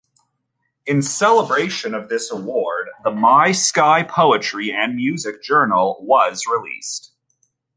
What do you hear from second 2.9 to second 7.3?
the My Sky Poetry and Music Journal was released.